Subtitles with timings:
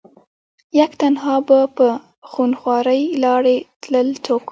[0.79, 1.87] يک تنها به په
[2.31, 4.45] خونخوارې لارې تلل څوک